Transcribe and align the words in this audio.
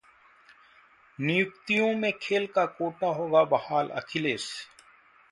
नियुक्तियों 1.19 1.93
में 1.95 2.11
खेल 2.21 2.47
का 2.47 2.65
कोटा 2.65 3.07
होगा 3.07 3.43
बहाल: 3.43 3.89
अखिलेश 3.91 4.49